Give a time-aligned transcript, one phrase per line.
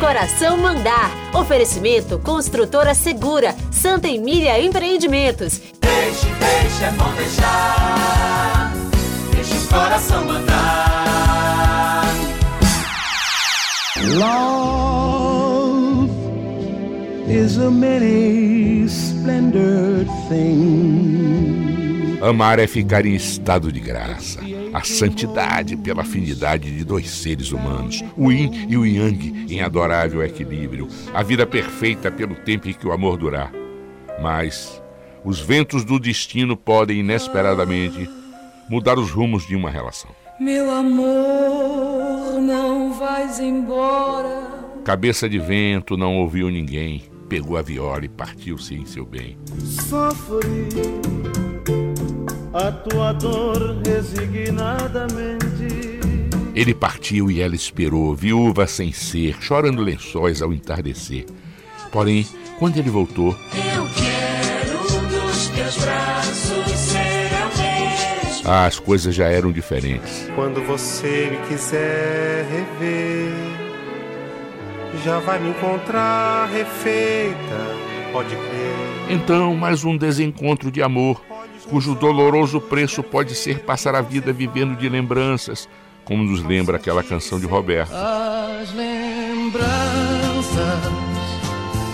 [0.00, 1.10] coração mandar.
[1.34, 5.60] Oferecimento Construtora Segura, Santa Emília Empreendimentos.
[5.78, 8.72] Deixe, deixe, é bom deixar.
[9.34, 12.06] Deixe o coração mandar.
[14.14, 14.50] Love
[17.28, 22.18] is a many splendid thing.
[22.22, 24.40] Amar é ficar em estado de graça.
[24.72, 30.22] A santidade pela afinidade de dois seres humanos, o yin e o yang em adorável
[30.22, 33.52] equilíbrio, a vida perfeita pelo tempo em que o amor durar.
[34.22, 34.80] Mas
[35.24, 38.08] os ventos do destino podem inesperadamente
[38.68, 40.10] mudar os rumos de uma relação.
[40.38, 44.60] Meu amor, não vais embora.
[44.84, 49.36] Cabeça de vento não ouviu ninguém, pegou a viola e partiu-se em seu bem.
[49.58, 51.49] Sofri
[52.52, 56.00] a tua dor resignadamente.
[56.54, 61.24] Ele partiu e ela esperou, viúva sem ser, chorando lençóis ao entardecer.
[61.92, 62.26] Porém,
[62.58, 67.30] quando ele voltou, Eu quero nos teus braços ser
[68.44, 70.28] ah, as coisas já eram diferentes.
[70.34, 73.32] Quando você me quiser rever,
[75.04, 77.36] já vai me encontrar refeita,
[78.12, 79.10] pode crer.
[79.10, 81.22] Então, mais um desencontro de amor,
[81.70, 85.68] cujo doloroso preço pode ser passar a vida vivendo de lembranças,
[86.04, 87.92] como nos lembra aquela canção de Roberto.
[87.94, 89.70] As lembranças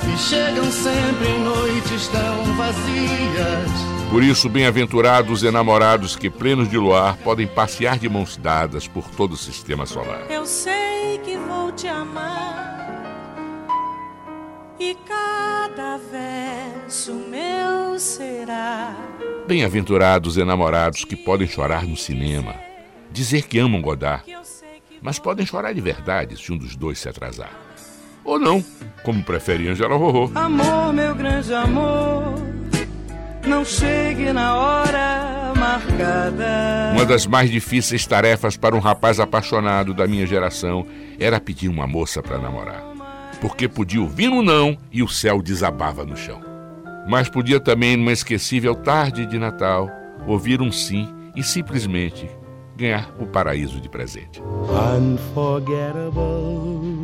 [0.00, 3.70] que chegam sempre em noites tão vazias.
[4.10, 9.32] Por isso, bem-aventurados enamorados que, plenos de luar, podem passear de mãos dadas por todo
[9.32, 10.22] o sistema solar.
[10.30, 12.87] Eu sei que vou te amar.
[14.80, 18.94] E cada verso meu será.
[19.46, 22.54] Bem-aventurados enamorados que podem chorar no cinema,
[23.10, 24.24] dizer que amam Godard,
[25.02, 27.50] mas podem chorar de verdade se um dos dois se atrasar.
[28.24, 28.64] Ou não,
[29.02, 30.30] como prefere Angela Rorô.
[30.34, 32.34] Amor, meu grande amor,
[33.44, 36.92] não chegue na hora marcada.
[36.92, 40.86] Uma das mais difíceis tarefas para um rapaz apaixonado da minha geração
[41.18, 42.97] era pedir uma moça para namorar.
[43.40, 46.40] Porque podia ouvir um não e o céu desabava no chão.
[47.08, 49.88] Mas podia também, numa esquecível tarde de Natal,
[50.26, 52.28] ouvir um sim e simplesmente
[52.76, 54.42] ganhar o paraíso de presente.
[54.96, 56.98] Unforgettable.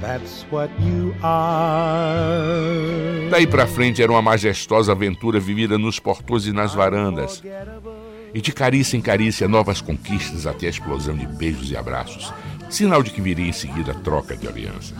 [0.00, 3.28] That's what you are.
[3.30, 7.40] Daí pra frente era uma majestosa aventura vivida nos portões e nas varandas.
[8.34, 12.32] E de carícia em carícia, novas conquistas até a explosão de beijos e abraços.
[12.72, 14.94] Sinal de que viria em seguida a troca de alianças.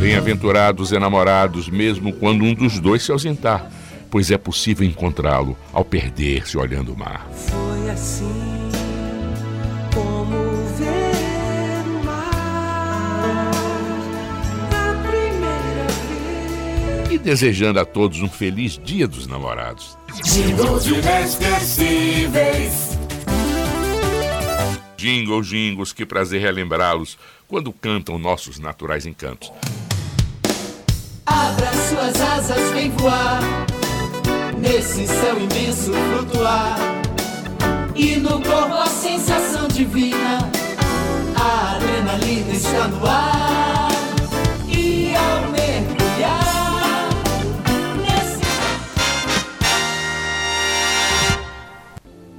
[0.00, 3.70] Bem-aventurados enamorados, mesmo quando um dos dois se ausentar,
[4.10, 7.24] pois é possível encontrá-lo ao perder-se olhando o mar.
[7.30, 8.68] foi assim
[9.94, 13.52] como ver o mar
[14.72, 15.86] a primeira
[17.04, 17.12] vez.
[17.12, 19.96] E desejando a todos um feliz Dia dos Namorados.
[20.84, 22.87] Inesquecíveis.
[24.98, 27.16] Jingles, jingles, que prazer relembrá-los
[27.46, 29.52] quando cantam nossos naturais encantos.
[31.24, 33.38] Abra suas asas, vem voar.
[34.58, 36.76] Nesse céu imenso flutuar.
[37.94, 40.50] E no corpo a sensação divina.
[41.36, 43.90] A adrenalina está no ar.
[44.66, 47.08] E ao mergulhar
[48.02, 48.40] nesse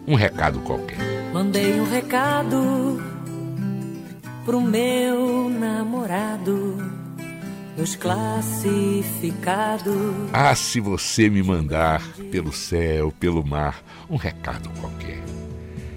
[0.06, 1.09] Um recado qualquer.
[1.34, 3.00] Mandei um recado
[4.44, 6.76] pro meu namorado
[7.78, 9.94] dos classificados.
[10.34, 12.02] Ah, se você me mandar
[12.32, 15.24] pelo céu, pelo mar, um recado qualquer.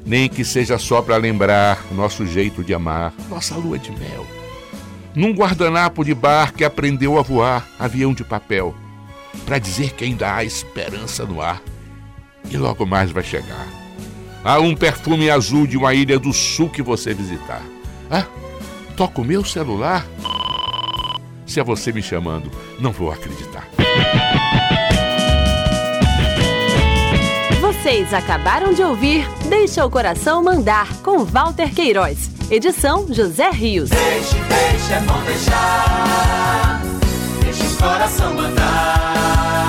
[0.04, 4.26] Nem que seja só para lembrar nosso jeito de amar, nossa lua de mel.
[5.14, 8.74] Num guardanapo de bar que aprendeu a voar, avião de papel,
[9.46, 11.62] para dizer que ainda há esperança no ar.
[12.50, 13.81] E logo mais vai chegar.
[14.44, 17.62] Há um perfume azul de uma ilha do sul que você visitar.
[18.10, 18.24] Ah,
[18.96, 20.04] toca o meu celular?
[21.46, 22.50] Se é você me chamando,
[22.80, 23.68] não vou acreditar.
[27.60, 32.30] Vocês acabaram de ouvir Deixa o Coração Mandar com Walter Queiroz.
[32.50, 33.90] Edição José Rios.
[33.90, 36.82] Deixe, deixe, é bom deixar.
[37.42, 39.61] Deixe o coração mandar.